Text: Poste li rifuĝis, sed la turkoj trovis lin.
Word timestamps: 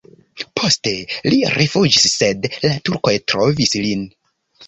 Poste 0.59 0.93
li 1.33 1.39
rifuĝis, 1.57 2.07
sed 2.13 2.49
la 2.65 2.73
turkoj 2.89 3.15
trovis 3.33 3.77
lin. 3.85 4.05